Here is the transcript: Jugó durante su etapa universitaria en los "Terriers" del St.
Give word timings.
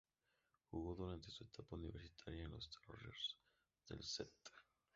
Jugó 0.71 0.95
durante 0.95 1.29
su 1.29 1.43
etapa 1.43 1.75
universitaria 1.75 2.45
en 2.45 2.51
los 2.53 2.71
"Terriers" 2.71 3.37
del 3.87 3.99
St. 3.99 4.31